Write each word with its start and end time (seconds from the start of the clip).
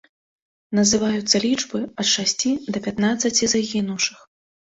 Называюцца 0.77 1.41
лічбы 1.43 1.81
ад 1.99 2.07
шасці 2.13 2.51
да 2.71 2.83
пятнаццаці 2.87 3.45
загінуўшых. 3.55 4.27